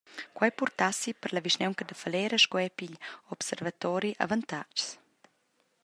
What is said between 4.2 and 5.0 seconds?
avantatgs.